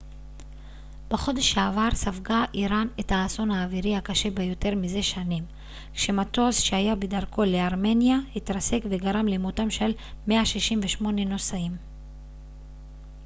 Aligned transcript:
בחודש 1.09 1.51
שעבר 1.51 1.89
ספגה 1.93 2.43
איראן 2.53 2.87
את 2.99 3.11
האסון 3.11 3.51
האווירי 3.51 3.95
הקשה 3.95 4.29
ביותר 4.29 4.75
מזה 4.75 5.03
שנים 5.03 5.43
כשמטוס 5.93 6.59
שהיה 6.61 6.95
בדרכו 6.95 7.43
לארמניה 7.43 8.17
התרסק 8.35 8.79
וגרם 8.89 9.27
למותם 9.27 9.69
של 9.69 9.91
168 10.27 11.23
נוסעיו 11.25 11.71